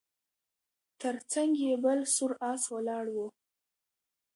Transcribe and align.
تر 1.01 1.15
څنګ 1.31 1.51
یې 1.65 1.73
بل 1.83 1.99
سور 2.15 2.31
آس 2.51 2.63
ولاړ 2.73 3.05
و 3.15 3.17